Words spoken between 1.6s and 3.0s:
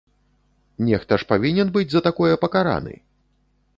быць за такое пакараны!